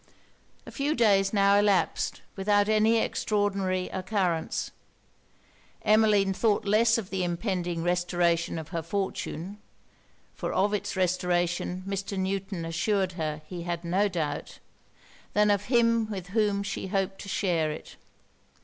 [0.65, 4.71] A few days now elapsed without any extraordinary occurrence.
[5.85, 9.59] Emmeline thought less of the impending restoration of her fortune
[10.33, 12.17] (for of it's restoration Mr.
[12.17, 14.57] Newton assured her he had no doubt),
[15.35, 17.95] than of him with whom she hoped to share it.